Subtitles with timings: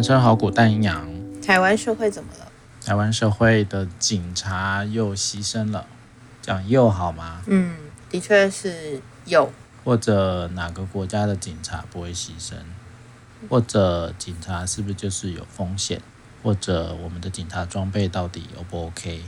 [0.00, 1.06] 人称好古蛋营养。
[1.46, 2.50] 台湾社会怎么了？
[2.82, 5.84] 台湾社会的警察又牺牲了，
[6.40, 7.42] 讲又好吗？
[7.44, 7.76] 嗯，
[8.08, 9.52] 的确是有。
[9.84, 12.54] 或者哪个国家的警察不会牺牲？
[13.50, 16.00] 或者警察是不是就是有风险？
[16.42, 19.22] 或者我们的警察装备到底 O 不 OK？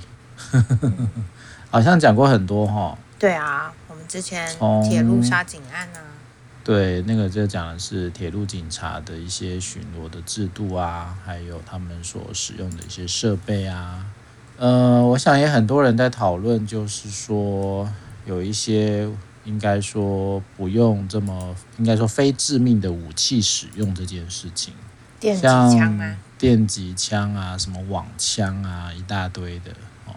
[1.70, 2.96] 好像讲过很多哈。
[3.18, 4.48] 对啊，我们之前
[4.89, 6.01] 铁路杀警案啊。
[6.65, 14.07] 对，那个就讲的是铁路警察的一些巡逻的制度啊，还有他们所使用的一些设备啊。
[14.59, 17.93] 呃，我想也很多人在讨论，就是说
[18.25, 19.09] 有一些
[19.45, 24.73] 应该说不用这么，应该说非致命的武器使用这件事情，
[25.19, 26.17] 电击枪吗？
[26.39, 29.73] 电击枪啊，什么网枪啊，一大堆的
[30.06, 30.15] 哦。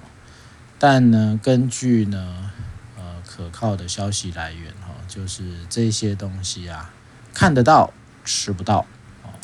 [0.78, 2.52] 但呢，根据呢，
[2.96, 4.72] 呃，可靠的消息来源。
[5.08, 6.94] 就是这些东西啊，
[7.34, 8.86] 看得到吃不到，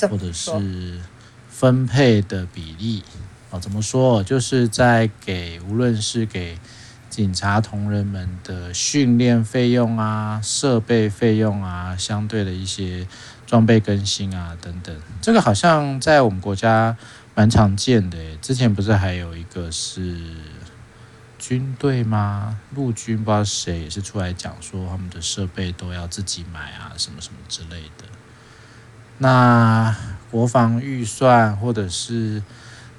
[0.10, 1.00] 或者是
[1.50, 3.04] 分配的比例
[3.50, 4.24] 哦，怎么说？
[4.24, 6.58] 就是在给无论是给
[7.10, 13.08] 警察同仁们的训练费用啊、设备费用啊、相对的一些
[13.46, 16.96] 装备更新啊等等，这个好像在我们国家
[17.36, 18.18] 蛮常见的。
[18.42, 20.18] 之前不是还有一个是。
[21.42, 22.60] 军队吗？
[22.76, 28.06] 陆军不知道谁也是出来讲说，他们的设备都要自己买啊，什么什么之类的。
[29.18, 29.96] 那
[30.30, 32.44] 国防预算，或者是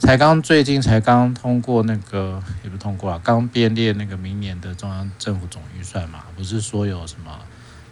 [0.01, 7.39] 才刚最近才刚通过那个，也不通过啊，刚编列那个明年的中央政府总预算嘛，不是说有什么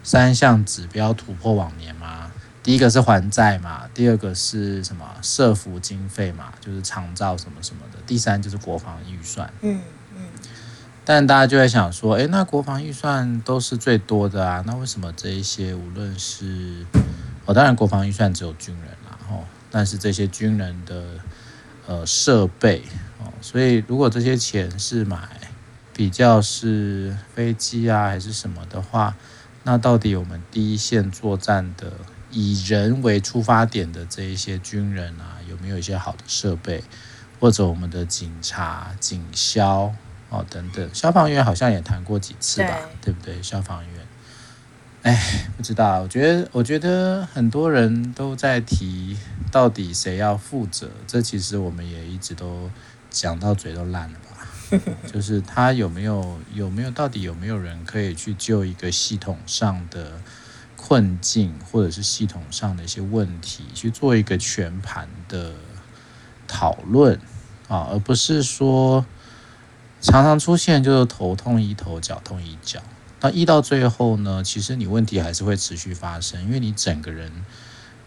[0.03, 2.29] 三项指标突破往年吗？
[2.61, 9.49] 第一个是还债嘛，第二个是什么社福经费嘛，就是长照什么什么的，第三就是国防预算。
[9.61, 9.79] 嗯。
[11.03, 16.85] 但大家就会想说，诶，那国防预算都是最多的啊，那为什么这一些无论是，
[17.45, 21.03] 哦，当然国防预算只有军人啦，哦，但是这些军人的
[21.87, 22.83] 呃设备
[23.19, 25.17] 哦，所以如果这些钱是买
[25.93, 29.15] 比较是飞机啊还是什么的话，
[29.63, 31.91] 那到底我们第一线作战的
[32.29, 36.83] 以人为出发点的这一些军人啊，有没有一些好的设备，
[37.39, 39.93] 或者我们的警察、警消？
[40.31, 42.69] 哦，等等，消防员好像也谈过几次吧，
[43.01, 43.43] 对，对不对？
[43.43, 44.07] 消防员，
[45.01, 49.17] 哎，不知道，我觉得，我觉得很多人都在提，
[49.51, 50.89] 到底谁要负责？
[51.05, 52.71] 这其实我们也一直都
[53.09, 54.79] 讲到嘴都烂了吧？
[55.11, 60.21] 就是他有没有，有没有，到底有没有人可以去救一个系统上的
[60.77, 65.55] 困境，或者是系统上的一些问题，去做一个全盘的
[66.47, 67.19] 讨论
[67.67, 69.05] 啊，而不是说。
[70.01, 72.81] 常常出现就是头痛医头，脚痛医脚。
[73.21, 77.31] 那医到最后呢，其实你问题还是会持续发生，因为你整个人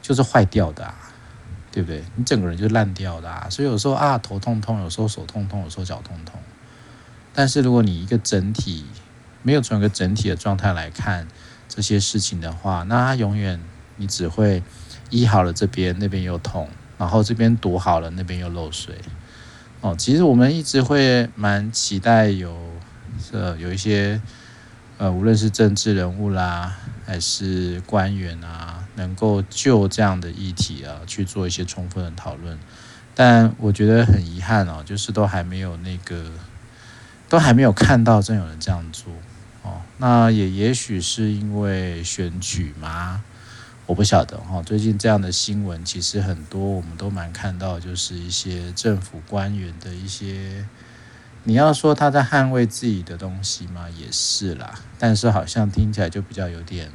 [0.03, 0.97] 就是坏掉的啊，
[1.71, 2.03] 对不对？
[2.17, 3.49] 你整个人就烂掉的啊。
[3.49, 6.41] 所以有时候啊头痛痛，有时候手痛痛，有时候脚痛痛。
[7.33, 8.85] 但是如果你一个整体
[9.43, 11.29] 没有从一个整体的状态来看
[11.69, 13.61] 这些事情的话，那它永远
[13.97, 14.65] 你只会
[15.11, 16.69] 医好了这边，那边又痛，
[16.99, 18.97] 然后这边堵好了，那边又漏水。
[19.85, 22.57] 哦，其实我们一直会蛮期待有，
[23.33, 24.19] 呃，有一些，
[24.97, 26.75] 呃，无论是政治人物啦，
[27.05, 32.59] 还是官员啊，能够就这样的议题啊去做一些充分的讨论。
[33.15, 36.31] 但我觉得很遗憾哦，就是都还没有那个，
[37.29, 39.13] 都还没有看到真有人这样做。
[39.65, 43.23] 哦，那也也许是因为选举嘛。
[43.87, 50.67] 我不晓得哈，最近这样的新闻其实很多，我们都蛮看到，就是一些政府官员的一些，
[51.43, 53.87] 你要说他在捍卫自己的东西嘛？
[53.91, 56.91] 也是啦，但是好像听起来就比较有点，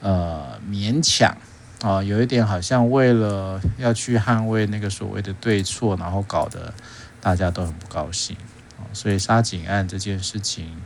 [0.00, 1.36] 呃，勉强
[1.82, 6.72] 啊，有一点好像为了要去捍卫那个所谓的对错，然后搞得
[7.20, 8.34] 大家都很不高兴
[8.78, 10.80] 啊，所以杀警案这件事情，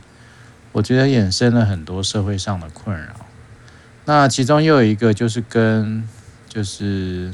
[0.73, 3.24] 我觉得衍生了很多社会上的困扰。
[4.05, 6.07] 那其中又有一个就是跟
[6.47, 7.31] 就是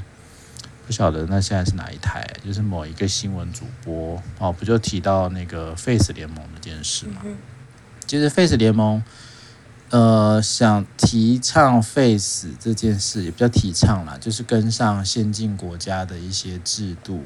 [0.87, 7.21] 不晓得那现在是哪一台，就是某一个新闻主播哦，不就提到那个 Face 联盟这件事嘛？
[8.07, 9.03] 其实 Face 联盟
[9.89, 17.23] 呃想提倡 Face 这件事也比较提倡啦，就是跟上先进国家的一些制度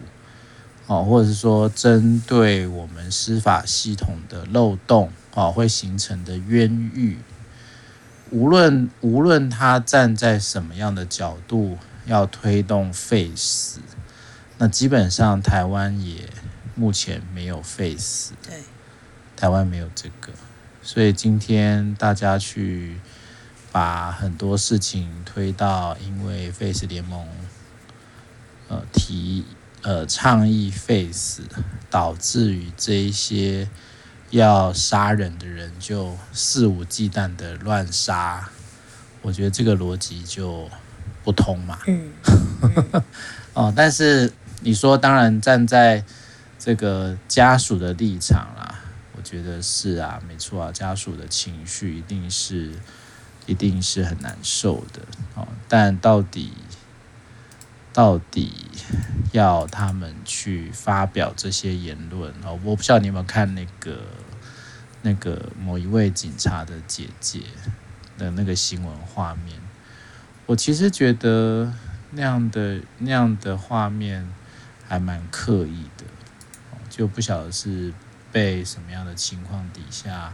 [0.88, 7.18] 哦，或者是说针对我们司法系统的漏洞哦，会形成的冤狱。
[8.32, 13.80] 无论无论他站在什么样的角度要推动 Face，，
[14.58, 16.30] 那基本上台湾也
[16.76, 18.34] 目前没有废死。
[18.44, 18.62] 对，
[19.36, 20.32] 台湾没有这个，
[20.82, 22.98] 所以今天大家去
[23.72, 27.28] 把很多事情推到，因为 Face 联盟
[28.68, 29.46] 呃提
[29.82, 31.42] 呃倡议 Face，，
[31.90, 33.70] 导致于这一些
[34.38, 38.50] 要杀人的人就肆无忌惮的乱杀，
[39.22, 40.70] 我觉得这个逻辑就
[41.24, 41.80] 不通嘛。
[41.88, 42.12] 嗯。
[42.62, 43.04] 嗯
[43.54, 46.04] 哦，但是你说，当然站在
[46.60, 48.80] 这个家属的立场啦，
[49.16, 52.72] 我觉得是啊，没错啊，家属的情绪一定是
[53.46, 55.02] 一定是很难受的。
[55.36, 56.52] 哦，但到底。
[57.96, 58.52] 到底
[59.32, 62.60] 要他们去发表这些言论哦？
[62.62, 63.98] 我不知道你有没有看那个
[65.02, 67.44] 那个某一位警察的姐姐
[68.18, 69.58] 的那个新闻画面。
[70.46, 71.72] 我其实觉得
[72.12, 74.28] 那样的那样的画面
[74.86, 76.04] 还蛮刻意的，
[76.90, 77.94] 就不晓得是
[78.30, 80.34] 被什么样的情况底下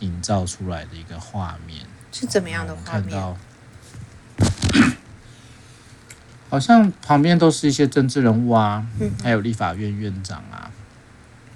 [0.00, 1.86] 营造出来的一个画面。
[2.10, 3.36] 是怎么样的画面？
[6.48, 8.86] 好像旁边都是一些政治人物啊，
[9.22, 10.70] 还有立法院院长啊。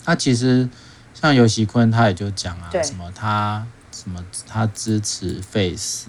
[0.04, 0.68] 他其实
[1.14, 6.08] 像尤喜坤，他也就讲啊，什么他什么他支持废死，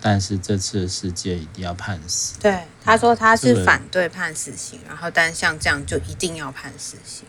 [0.00, 2.38] 但是这次的事件一定要判死。
[2.40, 7.26] 对，他说他是反对判死刑，然后但像这样就一定要判死刑。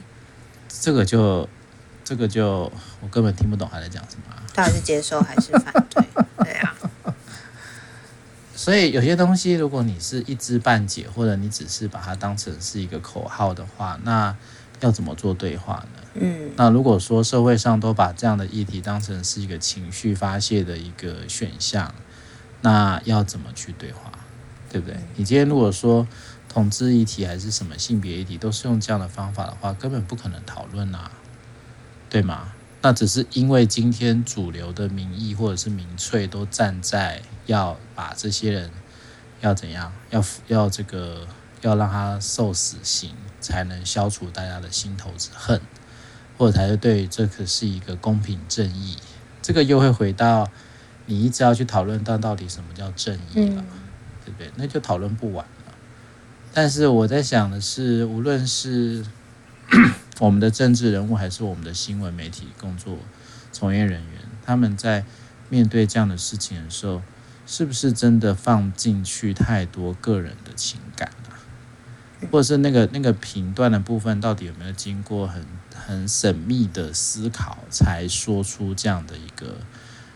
[0.69, 1.49] 这个就
[2.03, 4.35] 这个就我根本听不懂他在讲什么。
[4.53, 6.03] 到底是接受还是反对？
[8.65, 14.35] 所以有些东西，如果你是一知半解，或者你只是把它当成是一个口号的话，那
[14.79, 16.01] 要怎么做对话呢？
[16.15, 21.93] 嗯，那如果说社会上都把这样的议题当成是一个情绪发泄的一个选项，
[22.61, 24.11] 那要怎么去对话？
[24.71, 24.97] 对不对？
[25.15, 26.07] 你今天如果说
[26.49, 31.11] 同志议题还是什么性别议题，都是用这样的方法的话，根本不可能讨论啊，
[32.09, 32.51] 对吗？
[32.81, 38.71] 那只是因为今天主流的民意或者是民粹都站在要把这些人
[39.41, 41.27] 要怎样，要要这个
[41.61, 45.61] 要让他受死刑，才能消除大家的心头之恨，
[46.37, 48.97] 或者才是对这可是一个公平正义。
[49.41, 50.49] 这个又会回到
[51.05, 53.63] 你一直要去讨论到到底什么叫正义了，
[54.23, 54.51] 对不对？
[54.55, 55.73] 那就讨论不完了。
[56.53, 59.05] 但是我在想的是，无论是。
[60.21, 62.99] 我们的政治人物还是我们的新闻媒体工作
[63.51, 65.03] 从业人员，他们在
[65.49, 67.01] 面对这样的事情的时候，
[67.45, 71.37] 是不是真的放进去太多个人的情感啊？
[72.31, 79.57] 或者是那个那个评断的部分，到底有没有经过很很缜密的思考，才说出这样的一个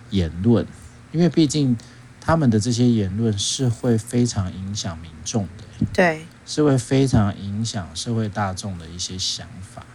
[0.10, 0.66] 言论？
[1.12, 1.78] 因为毕竟
[2.20, 9.86] 他们的这些言论是会非常影响民众的，对，是会非常影响社会大众的一些想法。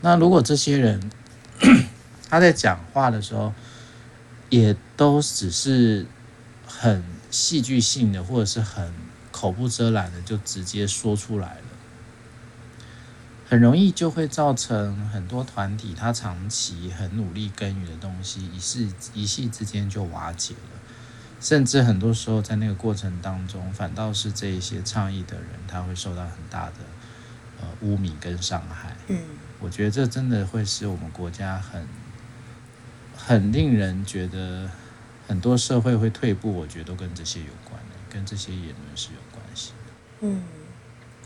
[0.00, 1.10] 那如果这些人
[2.28, 3.52] 他在讲话的时候，
[4.50, 6.06] 也都只是
[6.84, 8.92] 很戏剧性的，或者是很
[9.32, 11.62] 口不遮拦的，就直接说出来了，
[13.48, 20.78] 很容易就会造成很多团体他长期很努力耕耘的东西，一夕一夕之间就瓦解了，
[21.40, 26.74] 甚至很多时候在那个过程当中，反倒是这一些倡议的人，他会受到很大的
[27.62, 28.94] 呃污名跟伤害。
[29.08, 29.18] 嗯。
[29.58, 31.88] 我觉得这真的会是我们国家很
[33.16, 34.68] 很令人觉得
[35.26, 39.92] 很多社会会退步，我觉得都跟这些有关的，跟这些言论是有关系的。
[40.20, 40.44] 嗯，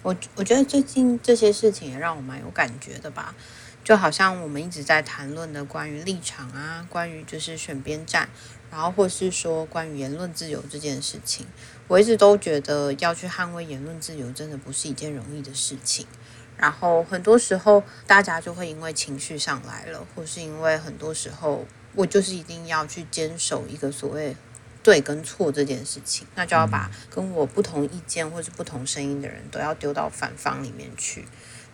[0.02, 3.34] 我我觉得最近这些事情也让我蛮有感觉的吧，
[3.82, 8.28] 就好像我们一直在谈论的关于立场啊，关于就是选边站，
[8.70, 11.46] 然后或是说关于言论自由这件事情，
[11.86, 16.06] 我一直都觉得要去捍卫言论自由，真的不是一件容易的事情。
[16.56, 21.64] 然后很多时候，大家就会因为情绪上来了，或是因为很多时候
[21.94, 24.36] 我就是一定要去坚守一个所谓
[24.82, 31.26] 对跟错这件事情，那就要把跟我不同意见或是不同声音的人都要丢到反方里面去。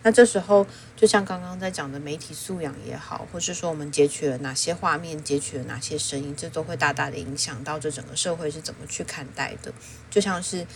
[0.03, 9.73] 那这时候，就像刚刚在讲的媒体素养也好，或是说我们截取了哪些画面，截取了哪些声音，这都会大大的影响到这整个社会是怎么去看待的。
[10.09, 10.67] 就像是，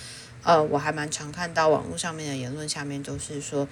[0.43, 3.67] 呃，我还蛮常看到网络上面的言论下面都是说。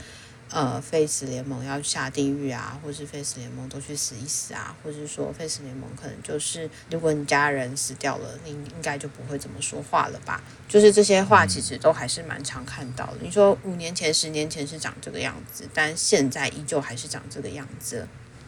[0.49, 10.41] 呃，，Face 联盟要下地狱啊，或是 Face 联盟都去死一死啊，或是说 Face 联盟可能就是，如果你家人死掉了，你应该就不会怎么说话了吧？
[10.69, 13.17] 就是这些话其实都还是蛮常看到的。
[13.21, 18.07] 你说五年前、十年前是长这个样子，但现在依旧还是长这个样子，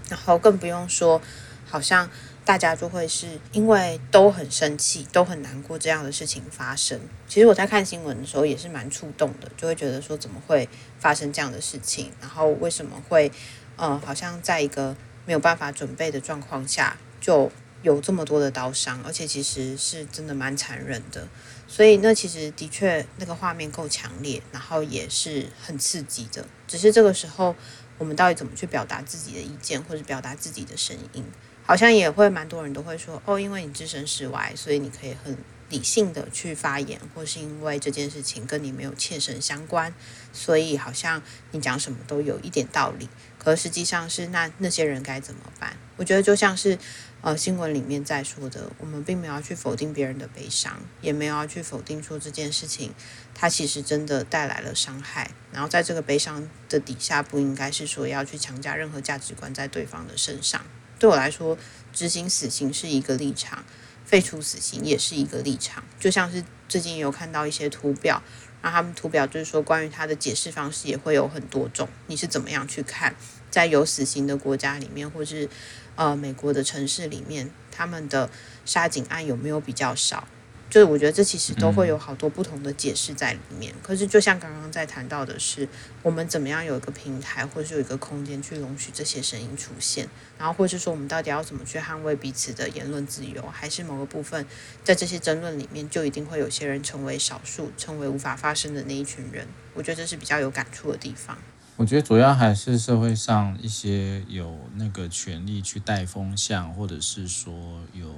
[0.09, 1.21] 然后更不用说，
[1.67, 2.09] 好像。
[2.49, 6.99] 大家就会是因为都很生气，都很难过这样的事情发生。
[7.27, 12.11] 其实我在看新闻的时候也是蛮触动的，就会觉得说怎么会发生这样的事情？
[12.19, 13.31] 然后为什么会，
[13.75, 17.51] 呃，好像在一个没有办法准备的状况下就
[17.83, 21.27] 有这么多的刀伤，而且其实是真的蛮残忍的。
[21.67, 26.43] 所以那其实的确那个画面够强烈，然后也是很刺激的。
[26.67, 27.55] 只是这个时候，
[27.99, 31.23] 我们到底怎么去表达自己的意见，或者表达自己的声音，
[31.69, 35.37] 好像也会蛮多人都会说哦，因为你置身事外，所以你可以很
[35.69, 39.93] 理性的去发言，或是因为这件事情跟你没有切身相关，
[40.33, 41.21] 所以好像
[41.51, 43.07] 你讲什么都有一点道理。
[43.37, 45.77] 可实际上是那那些人该怎么办？
[45.97, 46.79] 我觉得就像是。
[47.21, 52.93] 呃，新闻里面在说的，我们并没有去否定别人的悲伤，也没有要去否定说这件事情，
[53.35, 55.29] 它其实真的带来了伤害。
[55.51, 60.61] 然后在这个悲伤的底下，不应该是说要去强加任何价值观在对方的身上。
[60.99, 61.57] 对我来说，
[61.93, 63.63] 执行死刑是一个立场，
[64.05, 65.83] 废除死刑也是一个立场。
[65.99, 68.21] 就像是最近有看到一些图表，
[68.61, 73.15] 然后他们图表就是说，关于他的解释方式也会有很多种，你是怎么样去看？
[73.49, 75.49] 在有死刑的国家里面，或是
[75.95, 78.29] 呃，美国的城市里面，他们的
[78.65, 80.27] 杀警案有没有比较少？
[80.69, 83.73] 就是我觉得这其实都会有好多不同的解释在里面。
[83.73, 85.67] 嗯、可是就像刚刚在谈到的是，
[86.03, 90.07] 我们怎么样有一个平台，或是有一个空间去容许这些声音出现，
[90.37, 94.45] 然后或是说我们到底要怎么去捍卫彼此的言论自由，还是某个部分
[94.83, 99.47] 在这些争论里面就一定会有些人成为少数，成为无法发声的那一群人？
[99.73, 101.37] 我觉得这是比较有感触的地方。
[101.77, 107.53] 我觉得主要还是社会上一些有那个权利去带风向，或者是说
[107.93, 108.13] 有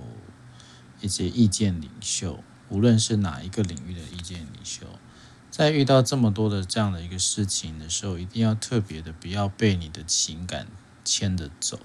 [1.01, 4.86] 一些意见领袖，无论是哪一个领域的意见领袖，
[5.50, 10.67] 在遇到这么多的这样的一个事情的时候，一定要特别的不要被你的情感
[11.03, 11.79] 牵着走。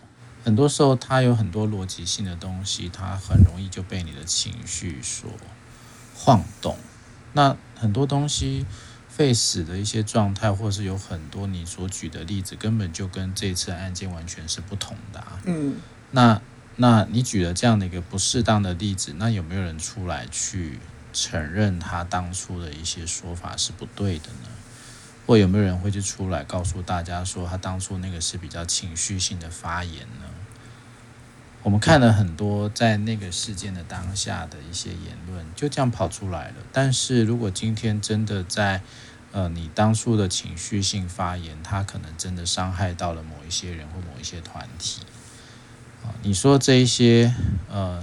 [0.44, 5.30] 很多时候，它有很多逻辑性的东西，它很容易就被你的情绪所
[6.14, 6.76] 晃动。
[7.32, 8.64] 那很多东西。
[9.08, 15.40] 废死的一些状态，或是有很多你所举的例子，根本就跟这次案件完全是不同的啊。
[15.46, 15.76] 嗯，
[16.11, 16.42] 那
[16.76, 20.78] 那你举了这样的一个不适当的例子，那有没有人出来去
[21.12, 24.49] 承认他当初的一些说法是不对的呢？
[25.26, 30.28] 或有没有人会去出来告诉大家说他当初那个是比较情绪性的发言呢？
[31.62, 36.56] 我们看了很多在那个事件的当下的一些言论，就这样跑出来了。
[36.73, 38.83] 但是如果今天真的在，
[39.33, 45.00] 呃，你当初的情绪性发言，他可能真的伤害到了某一些人或某一些团体。
[46.06, 47.34] 啊，你说这一些
[47.68, 48.02] 呃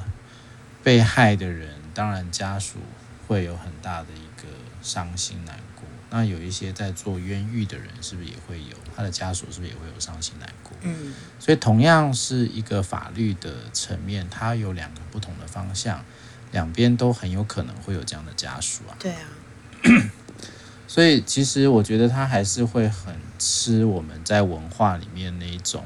[0.84, 2.80] 被害的人，当然家属
[3.28, 4.48] 会有很大的一个
[4.82, 5.86] 伤心难过。
[6.10, 9.48] 那有一些在做冤狱的人，是不是也会有他的家属？
[9.52, 10.74] 是不是也会有伤心难过？
[10.82, 16.04] 嗯，所以同样是一个法律的层面，它有两个不同的方向，
[16.52, 18.94] 两边都很有可能会有这样的家属啊。
[19.00, 20.12] 对啊，
[20.88, 25.84] 所以其实我觉得他还是会很吃我们在文化里面那一种，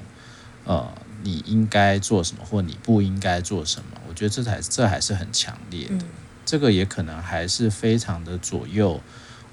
[0.65, 0.91] 呃，
[1.24, 4.01] 你应该做什么或你不应该做什么。
[4.07, 6.01] 我觉得这才这还是很强烈的，嗯，
[6.45, 9.01] 这个也可能还是非常的左右。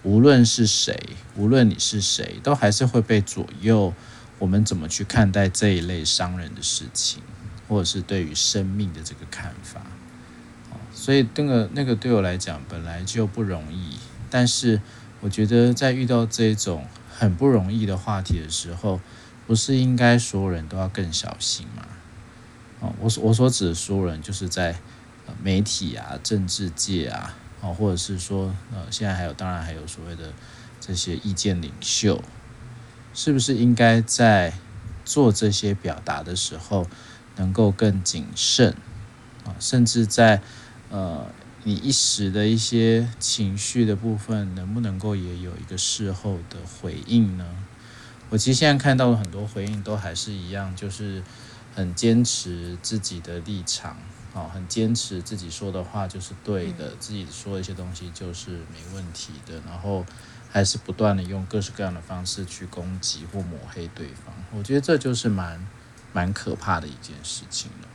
[0.03, 0.99] 无论是谁，
[1.35, 3.95] 无论你是谁，都还是会被左右。
[4.39, 7.23] 我们怎么去看待这一类伤人的事情，
[7.69, 9.81] 或者是对于生命的这个看法？
[10.93, 13.97] 所以那个那个对我来讲本来就不容易。
[14.29, 14.81] 但是
[15.21, 19.01] 我觉得在遇到这种很不容易的话题的时候，
[19.47, 21.87] 不是应该所有人都要更小心吗？
[22.81, 24.77] 哦，我所我所指的所有人，就是在
[25.43, 27.37] 媒体啊、政治界啊。
[27.61, 30.35] 哦，或者是说，呃，现在还有，当然还有所谓的
[30.83, 32.23] 这些意见领袖，
[33.15, 34.53] 是不是应该在
[35.03, 36.87] 做这些表达的时候，
[37.37, 38.77] 能够更谨慎
[39.47, 39.57] 啊？
[39.59, 40.43] 甚至在
[40.91, 41.27] 呃，
[41.63, 47.47] 你一时的一些情绪的部分，能不能够也有一个事后的回应呢？
[48.31, 51.23] 我其实现在看到的很多回应都还是一样，就是
[51.75, 53.97] 很坚持自己的立场。
[54.33, 60.05] 哦，很坚持自己说的话就是对的，嗯、自己说一些东西就是没问题的，然后
[60.51, 64.35] 还是不断的用各式各样的方式去攻击或抹黑对方。
[64.53, 65.65] 我觉得这就是蛮
[66.13, 67.89] 蛮可怕的一件事情了。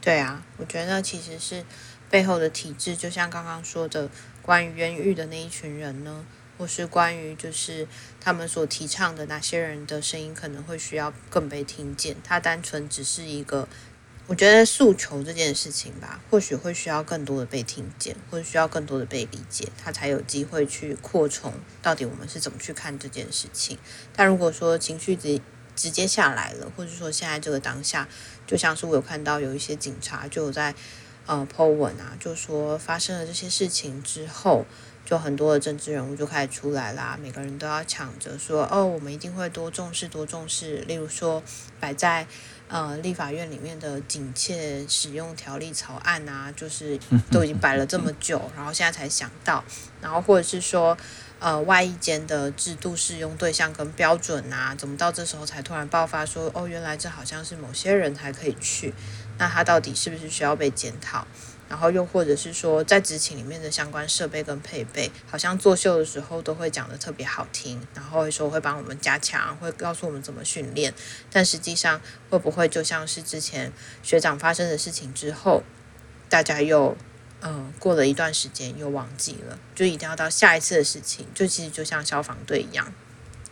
[0.00, 1.64] 对啊，我觉得其实是
[2.10, 4.10] 背后的体制，就像刚刚说的
[4.42, 6.24] 关于冤狱的那一群人呢，
[6.58, 7.86] 或是关于就是
[8.20, 12.16] 他们所提倡的那些人的声音可能会需要更被听见。
[12.22, 13.66] 他单纯只是一个。
[14.26, 21.50] 我觉得诉求这件事情吧，或许会需要更多的被听见，或者需要更多的被理解，他才有机会去扩充
[21.80, 23.78] 到底我们是怎么去看这件事情。
[24.14, 25.40] 但如果说情绪直
[25.74, 28.06] 直接下来了，或者说现在这个当下，
[28.46, 30.74] 就像是我有看到有一些警察就在
[31.24, 34.66] 呃 po 文啊，就说发生了这些事情之后，
[35.08, 40.84] 就很多的政治人物就开始出来啦，每个人都要抢着说，哦，我们一定会多重视多重视。
[40.86, 41.42] 例如说，
[41.80, 42.26] 摆在
[42.68, 47.00] 呃立法院里面的警戒使用条例草案啊，就是
[47.32, 49.64] 都已经摆了这么久，然后现在才想到，
[50.02, 50.94] 然后或者是说，
[51.38, 58.92] 呃外役间的制度适用对象跟标准啊，怎么到这时候才突然爆发说，哦，原来这好像是某些人才可以去，
[59.38, 61.26] 那他到底是不是需要被检讨？
[61.68, 70.94] 然后又或者是说，在执勤里面的相关设备跟配备，好像作秀的时候都会讲得特别好听，然后会说会帮我们加强，会告诉我们怎么训练，
[71.30, 73.72] 但实际上会不会就像是之前
[74.02, 75.62] 学长发生的事情之后，
[76.28, 76.96] 大家又
[77.40, 82.92] 嗯、过了一段时间又忘记了，就一定要到下一次的事情，就其实就像消防队一样，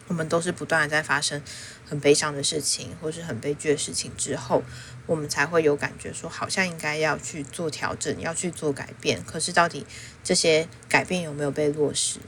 [0.08, 1.40] 我们都是不断的在发生
[1.88, 4.62] 很悲伤的事情或是很悲剧的事情之后。
[5.06, 9.22] 我们才会有感觉说，好像应该要去做调整，要去做改变。
[9.24, 9.86] 可是到底
[10.24, 12.18] 这些改变有没有被落实？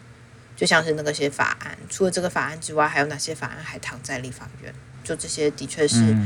[0.54, 4.72] 就像是那个些法案，除了这个法案之外，还有哪些法案还躺在立法院？
[5.02, 6.16] 就这些的确是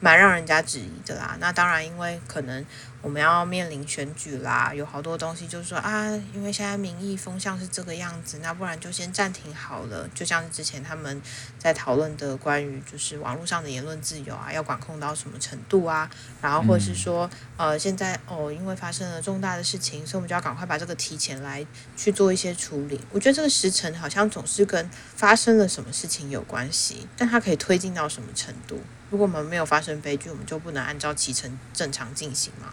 [0.00, 1.38] 蛮让人家质疑的啦。
[1.40, 2.62] 那当然，因为可能。
[3.02, 10.08] 我们要面临选举啦，有好多东西就是说啊，因为现在民意风向是这个样子，那不然就先暂停好了。
[10.14, 11.20] 就像之前他们
[11.58, 16.08] 在讨论的关于就是网络上的言论自由啊，要管控到什么程度啊，
[16.40, 21.66] 然后或者是说呃，现在哦，因为发生了重大的事情，所以我们就要赶快把这个提前来
[21.96, 23.00] 去做一些处理。
[23.10, 28.80] 我觉得这个时程好像总是跟发生了什么事情有关系，但它可以推进到什么程度？
[29.12, 32.72] 如果我们没有发生悲剧，我们就不能按照期程正常进行吗？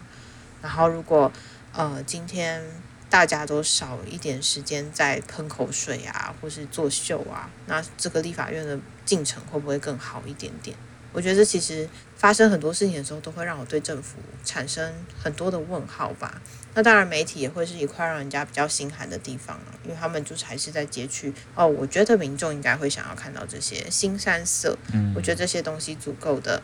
[0.62, 1.30] 然后，如果
[1.74, 2.64] 呃今天
[3.10, 10.74] 大家都少一点时间在喷口水啊，或是作秀啊，那这个立法院的进程会不会更好一点点？
[11.12, 16.40] 我觉得这其实发生很多事情的时候，都会让我对政府产生很多的问号吧。
[16.74, 21.66] 那当然，媒体也会是一块让人家比较心寒的地方啊，因为他们就是还是在截取哦。
[21.66, 26.62] 我觉得民众应该会想要看到这些新山色，嗯，我觉得这些东西足够的。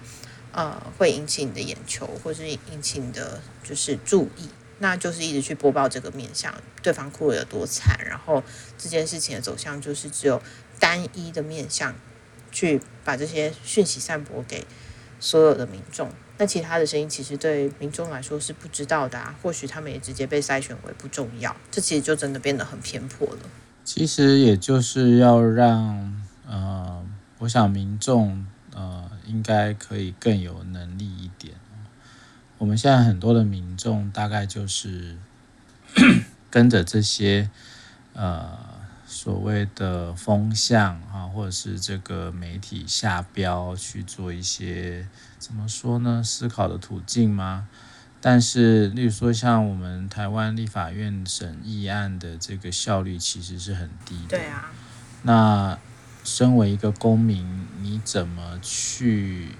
[0.53, 4.49] 呃，会引起你的眼球，或是引起你的就是注意，
[4.79, 8.43] 那就是一直去播报这个面向，对方哭得有多惨，然后
[8.79, 10.41] 这件事情的走向就是只有
[10.79, 11.95] 单一的面向，
[12.51, 14.65] 去把这些讯息散播给
[15.21, 16.11] 所有的民众。
[16.39, 23.41] 那其他的声音其实对民众来说是不知道的啊，或许他们也直接被筛选为不重要，这其实就真的变得很偏颇了。
[23.85, 27.05] 其实也就是要让呃，
[27.39, 29.11] 我想民众呃。
[29.27, 31.55] 应该可以更有能力一点。
[32.59, 35.17] 我们现在很多的民众大概就是
[36.49, 37.51] 跟着这些
[38.13, 38.57] 呃
[39.27, 46.23] 所谓的风向啊，或者是这个媒体下标去做一些怎么说呢？
[46.23, 47.67] 思考的途径吗？
[48.21, 54.39] 但是，例如说像我们台湾立法院审议案的这个效率其实是很低的。
[54.39, 54.71] 对啊。
[55.25, 55.77] 那。
[56.23, 59.51] 身为一个公民，你怎么去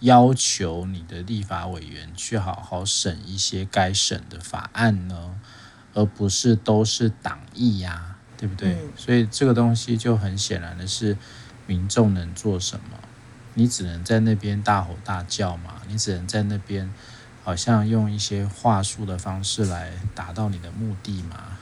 [0.00, 5.40] 要求你的立法委员去好好审一些该审的法案呢？
[5.94, 8.72] 而不是都是党意呀，对不对？
[8.74, 8.92] 嗯。
[8.96, 11.16] 所以这个东西就很显然的是，
[11.66, 12.98] 民众能做什么？
[13.54, 16.92] 你只能在那边大吼大叫嘛，你只能在那边
[17.42, 21.58] 好像用一些话术的方式来达到你的目的嘛。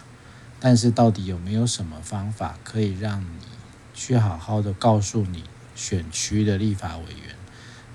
[0.59, 3.27] 但是到底有没有什么方法可以让你？
[3.97, 5.45] 去好好的告诉你
[5.77, 7.37] 选区的立法委员，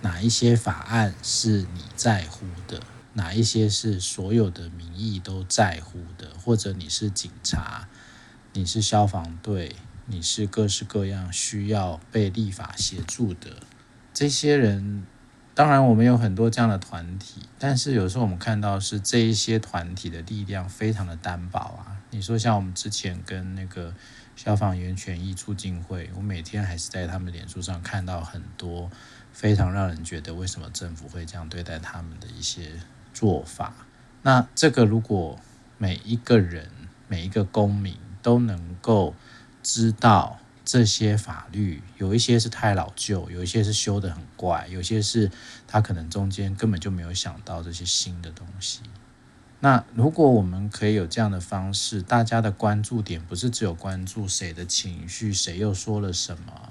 [0.02, 2.82] 哪一些法案是你在乎的，
[3.16, 7.90] 哪一些是所有的民意都在乎的，或者你是警察，
[8.54, 13.52] 你是消防队，你是各式各样需要被立法协助的
[14.14, 15.06] 这些人。
[15.54, 21.98] 当然，我们有很多这样的团体，但是有时候我们看到是这一些团体的力量非常的单薄啊。
[22.12, 23.94] 你说像我们之前跟那个。
[24.36, 28.90] 消防员权益促进会，我每天还是在他们脸书上看到很多
[29.34, 32.72] 非常让人觉得为什么政府会这样对待他们的一些
[33.14, 33.74] 做法。
[34.22, 35.38] 那这个如果
[35.78, 36.70] 每一个人、
[37.10, 39.14] 每一个公民都能够
[39.62, 45.32] 知道这些法律，有一些是太老旧，有一些是修得很怪，有些是
[45.68, 48.82] 他可能中间根本就没有想到这些新的东西。
[49.62, 56.70] 那如果我们可以有这样的方式，大家的关注点不是只有关注谁的情绪，谁又说了什么，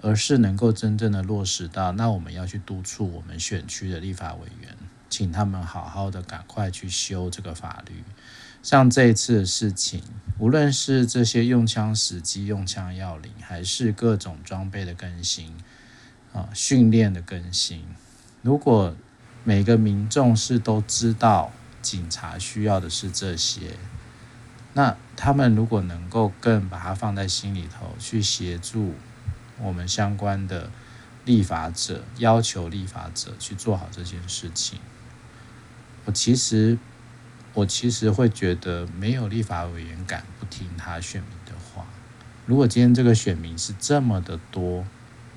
[0.00, 4.76] 而是能够真正的落实到，那我们要去督促我们选区的立法委员，
[5.08, 8.02] 请他们好好的赶快去修这个法律。
[8.62, 10.02] 像这一次的事情，
[10.38, 15.54] 无论是这些用枪时机、用枪要领，还是各种装备的更新
[16.32, 17.84] 啊、训练的更新，
[18.42, 18.94] 如果
[19.44, 21.52] 每个民众是都知道。
[21.82, 23.76] 警察需要的是这些，
[24.72, 28.92] 那他们如果能够更把它放在心里头，去协助
[29.60, 30.68] 我们相关的
[31.24, 34.80] 立法者，要求立法者去做好这件事情，
[36.06, 36.76] 我其实
[37.56, 41.86] 我其实会觉得没有立法委员敢不听他选民的话。
[42.44, 44.84] 如果今天这个选民是这么的多，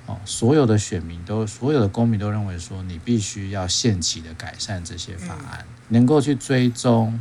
[0.04, 7.18] 哦，所有的选民都，所有的公民都认为说，你必须要限期的改善这些法案，能够去追踪。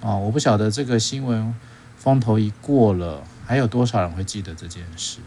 [0.00, 1.52] 哦，我不晓得这个新闻
[1.96, 5.18] 风头一过了，还有多少人会记得这件事？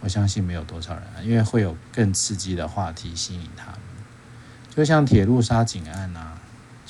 [0.00, 3.80] 我相信没有多少人，因为会有更刺激的话题吸引他们。
[4.68, 6.39] 就像铁路杀警案啊，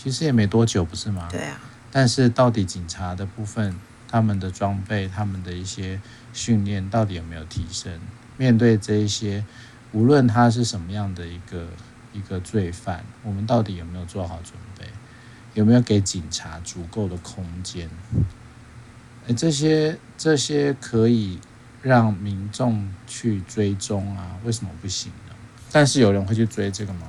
[0.03, 1.29] 其实也没多久，不是吗？
[1.31, 1.61] 对啊。
[1.93, 3.77] 但是到底警察的部分，
[4.09, 6.01] 他们的装备、他们的一些
[6.33, 8.01] 训练，到底有没有提升？
[8.39, 9.45] 面对这一些，
[9.93, 11.67] 无论他是什么样的一个
[12.15, 14.87] 一个罪犯，我们到底有没有做好准备？
[15.53, 17.91] 有没有给警察足够的空间？
[19.27, 21.39] 诶，这些这些可以
[21.83, 24.39] 让民众去追踪啊？
[24.45, 25.35] 为什么不行呢？
[25.71, 27.07] 但是有人会去追这个吗？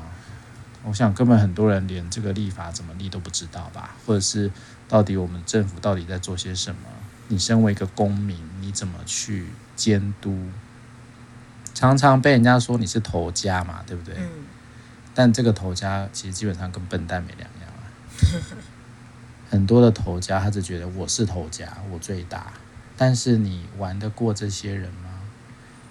[0.83, 3.95] 我想根本很多人连这个立法怎么立都不知道吧？
[4.05, 4.51] 或者是
[4.89, 6.81] 到底我们政府到底在做些什么？
[7.27, 10.49] 你身为一个公民，你怎么去监督？
[11.73, 14.15] 常常被人家说你是头家嘛，对不对？
[14.17, 14.45] 嗯。
[15.13, 17.83] 但这个头家其实基本上跟笨蛋没两样啊。
[19.49, 22.53] 很多的头家，他只觉得我是头家，我最大。
[22.97, 25.09] 但是你玩得过这些人吗？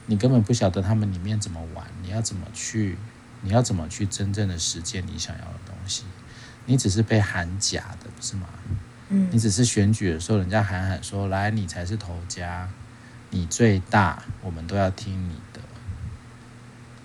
[0.07, 2.99] 你根本不晓得他们里面怎么玩，你要怎么去，
[3.43, 6.05] 你要怎么去真正的实践你想要的东西？
[6.67, 8.47] 你只是被喊假的，不是吗？
[9.09, 9.29] 嗯。
[9.31, 12.69] 你只是选举的时候，人家喊喊说：“来，你才是头家，
[13.31, 15.61] 你最大，我们都要听你的。”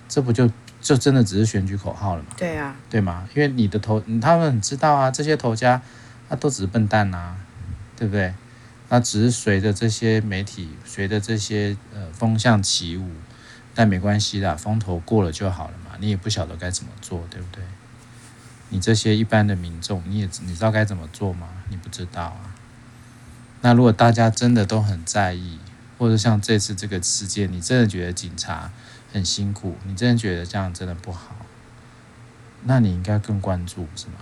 [0.10, 0.52] 这不就？
[0.82, 2.30] 就真的只是选举口号了吗？
[2.38, 3.28] 对啊，对吗？
[3.34, 5.82] 因为你的头，他们知道啊，这些头家，
[6.30, 7.36] 他都只是笨蛋呐，
[7.96, 8.32] 对不对？
[8.90, 13.10] 那只是随着这些媒体，随着这些呃风向起舞，
[13.76, 15.92] 但没关系的，风头过了就好了嘛。
[16.00, 17.62] 你也不晓得该怎么做，对不对？
[18.70, 21.50] 你这些一般的民众，你也你知道该怎么做吗？
[21.70, 22.56] 你不知道啊。
[23.62, 25.60] 那如果大家真的都很在意，
[25.98, 28.72] 或者像这次这个事件，你真的觉得警察
[29.14, 31.36] 很辛苦，你真的觉得这样真的不好，
[32.64, 34.14] 那你应该更关注，是吗？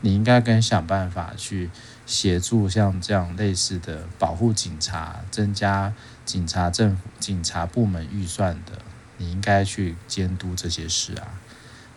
[0.00, 1.70] 你应该更想办法去
[2.06, 5.92] 协助像这样类似的保护警察、增加
[6.28, 8.72] 警察政府、警察部门预算的，
[9.16, 11.40] 你应该去监督这些事啊，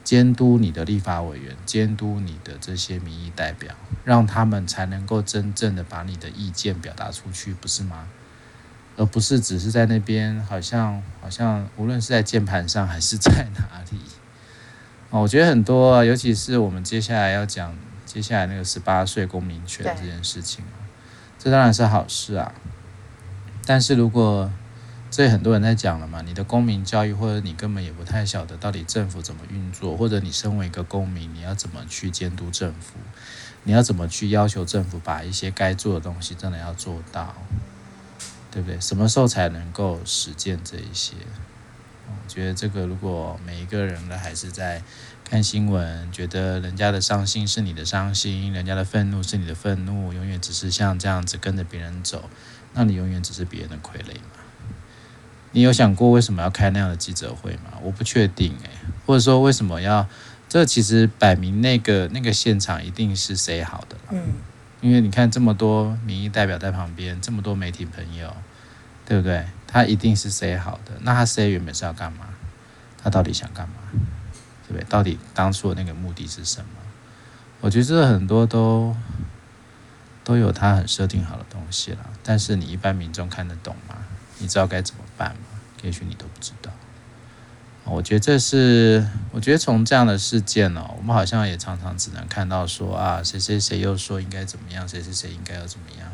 [0.06, 8.08] 监督你的立法委员，监督你的这些民意代表，让他们才能够真正的把你的意见表达出去，不是吗？
[8.96, 14.00] 而不是只是在那边，好像好像无论是在键盘上还是在哪里，
[15.10, 20.64] 哦，我觉得很多，尤其是我们接下来要讲接下来那个十八岁公民权这件事情，
[21.38, 22.54] 这当然是好事啊。
[23.66, 24.52] 但是如果
[25.10, 32.98] 这很多人在讲了嘛，你的公民教育或者你根本也不太晓得到底政府怎么运作，或者你身为一个公民，你要怎么去监督政府，
[33.64, 37.36] 你要怎么去要求政府把一些该做的东西真的要做到。
[38.54, 38.78] 对不对？
[38.82, 41.14] 什么时候才能够实践这一些？
[42.08, 44.84] 我觉得这个，如果每一个人呢，还是在
[45.24, 52.30] 看新闻，觉得人家的伤心是你的伤心，人家的愤怒是你的愤怒，永远只是像这样子跟着别人走，
[52.74, 54.42] 那你永远只是别人的傀儡嘛。
[55.52, 57.74] 你有想过为什么要开那样的记者会吗？
[57.82, 58.70] 我不确定诶，
[59.06, 60.08] 或者说为什么要？
[60.48, 63.96] 这其实摆明那个那个现场一定是谁好的。
[64.12, 64.34] 嗯。
[64.82, 68.36] 因为你看这么多民意代表在旁边，这么多媒体朋友，
[69.06, 69.46] 对不对？
[69.68, 70.94] 他一定是 say 好的。
[71.02, 72.30] 那他 say 原本是要干嘛？
[73.02, 73.76] 他到底想干嘛？
[74.68, 74.84] 对不对？
[74.90, 76.68] 到底当初的那个目的是什么？
[77.60, 78.96] 我觉得这很多都
[80.24, 82.10] 都有他很设定好的东西了。
[82.24, 83.96] 但是你一般民众看得懂吗？
[84.40, 85.60] 你知道该怎么办吗？
[85.84, 86.72] 也许你都不知道。
[87.84, 96.08] 我觉得这是，我觉得从这样的事件呢，我们好像也常常只能看到说啊，谁谁谁又说应该怎么样，谁谁谁应该要怎么样。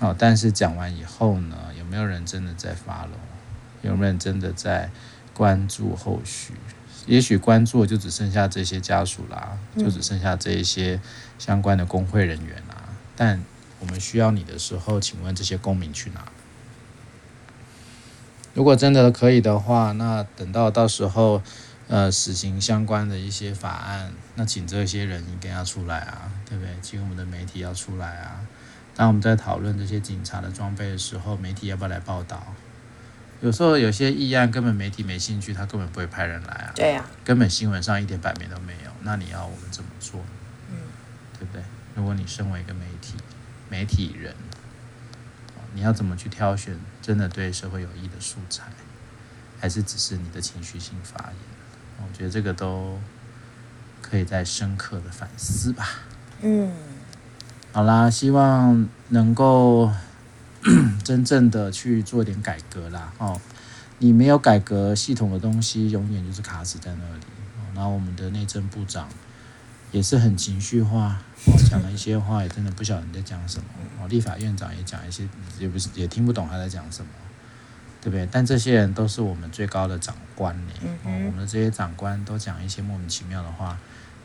[0.00, 3.12] 哦，但是讲完以后呢，有没有人真的在发聋
[3.80, 4.90] 有没有人真的在
[5.32, 6.54] 关注后续？
[7.06, 11.00] 也许关注就只剩下这些家属啦，就只剩下这一些
[11.38, 12.62] 相关的工会人员。
[13.16, 13.42] 但
[13.80, 16.24] 我们需要你的时候，请问这些公民去哪？
[18.54, 21.42] 如果真的可以的话，那等到到时候，
[21.88, 26.70] 呃，实行相关的一些法案，那请这些人应该要出来啊，对不对？
[26.82, 28.40] 请我们的媒体要出来啊。
[28.94, 32.42] 当我们在讨论这些警察的装备的时候，媒体要不要来报道？
[33.40, 36.72] 有时候有些议案根本媒体没兴趣，他根本不会派人来啊。
[36.76, 37.04] 对呀。
[37.24, 40.20] 根本新闻上一点版面都没有，那你要我们怎么做？
[40.70, 40.76] 嗯，
[41.38, 41.62] 对不对？
[41.94, 43.14] 如果你身为一个媒体，
[43.68, 44.34] 媒体人。
[45.74, 48.64] 你要怎么去挑选真的对社会有益的素材，
[49.58, 51.36] 还是只是你的情绪性发言？
[51.96, 53.00] 我觉得这个都
[54.02, 55.88] 可以再深刻的反思吧。
[56.42, 56.70] 嗯，
[57.72, 59.90] 好啦，希望能够
[61.02, 63.10] 真正的去做点改革啦。
[63.16, 63.40] 哦，
[63.96, 67.24] 你没有改革系统的东西，永远就是卡死在那里。
[67.74, 69.08] 然后我们的内政部长
[69.92, 71.20] 也是很情绪化，
[71.70, 73.64] 讲了一些话，也真的不晓得你在讲什么。
[74.00, 75.28] 哦，立法院长也讲一些，
[75.58, 77.10] 也不是也听不懂他在讲什么，
[78.00, 78.26] 对不对？
[78.32, 80.72] 但这些人都是我们最高的长官呢。
[81.04, 83.78] 哦，我们的这些长官都讲一些莫名其妙的话，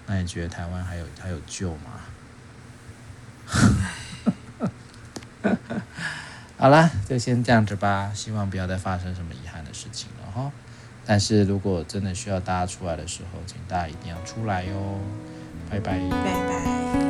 [0.05, 1.99] 那你觉得台湾还有还有救吗？
[6.57, 8.11] 好啦，就先这样子吧。
[8.15, 10.51] 希望不要再发生什么遗憾的事情了哈。
[11.05, 14.99] 但是如果真的需要大家出来的时候，请大家一定要出来哟。
[15.69, 17.06] 拜拜。